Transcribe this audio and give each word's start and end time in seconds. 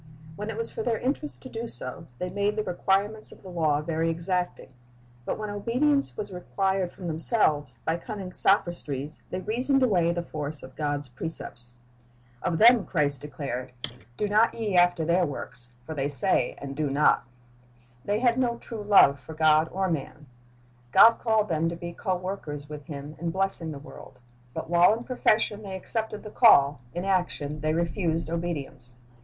When 0.35 0.49
it 0.49 0.57
was 0.57 0.71
for 0.73 0.81
their 0.81 0.97
interest 0.97 1.43
to 1.43 1.47
do 1.49 1.67
so, 1.67 2.07
they 2.17 2.31
made 2.31 2.55
the 2.55 2.63
requirements 2.63 3.31
of 3.31 3.43
the 3.43 3.49
law 3.51 3.81
very 3.81 4.09
exacting; 4.09 4.73
but 5.25 5.37
when 5.37 5.51
obedience 5.51 6.17
was 6.17 6.31
required 6.33 6.91
from 6.91 7.05
them 7.05 7.19
selves, 7.19 7.77
by 7.85 7.97
cunning 7.97 8.33
sophistries 8.33 9.21
they 9.29 9.41
reasoned 9.41 9.83
away 9.83 10.11
the 10.11 10.23
force 10.23 10.63
of 10.63 10.75
God's 10.75 11.07
precepts. 11.07 11.75
Of 12.41 12.57
them 12.57 12.83
Christ 12.83 13.21
declared, 13.21 13.73
"Do 14.17 14.27
not 14.27 14.55
ye 14.55 14.75
.S" 14.75 14.79
ay 14.81 14.81
i 14.81 14.81
ng 14.81 14.81
and 14.81 14.87
Doing 14.87 14.87
279 14.87 14.87
after 14.87 15.05
their 15.05 15.25
works; 15.27 15.69
for 15.85 15.93
they 15.93 16.07
say, 16.07 16.55
and 16.57 16.75
do 16.75 16.89
not."^ 16.89 17.21
They 18.03 18.17
had 18.21 18.39
no 18.39 18.57
true 18.57 18.81
love 18.83 19.19
for 19.19 19.35
God 19.35 19.69
or 19.71 19.87
man. 19.91 20.25
God 20.91 21.19
called 21.19 21.47
them 21.47 21.69
to 21.69 21.75
be 21.75 21.93
co 21.93 22.15
workers 22.17 22.67
with 22.67 22.85
Him 22.85 23.15
in 23.19 23.29
blessing 23.29 23.69
the 23.71 23.77
world; 23.77 24.17
but 24.55 24.67
while 24.67 24.97
in 24.97 25.03
profession 25.03 25.61
they 25.61 25.75
accepted 25.75 26.23
the 26.23 26.31
call, 26.31 26.81
in 26.91 27.05
action 27.05 27.59
they 27.61 27.75
refused 27.75 28.31
obedience. 28.31 28.95